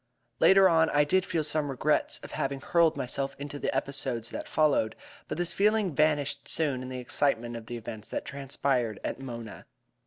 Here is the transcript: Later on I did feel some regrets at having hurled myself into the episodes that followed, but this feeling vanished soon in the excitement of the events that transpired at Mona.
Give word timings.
Later 0.39 0.67
on 0.67 0.89
I 0.89 1.03
did 1.03 1.23
feel 1.25 1.43
some 1.43 1.69
regrets 1.69 2.19
at 2.23 2.31
having 2.31 2.59
hurled 2.59 2.97
myself 2.97 3.35
into 3.37 3.59
the 3.59 3.75
episodes 3.75 4.31
that 4.31 4.47
followed, 4.47 4.95
but 5.27 5.37
this 5.37 5.53
feeling 5.53 5.93
vanished 5.93 6.47
soon 6.47 6.81
in 6.81 6.89
the 6.89 6.97
excitement 6.97 7.55
of 7.55 7.67
the 7.67 7.77
events 7.77 8.09
that 8.09 8.25
transpired 8.25 8.99
at 9.03 9.19
Mona. 9.19 9.67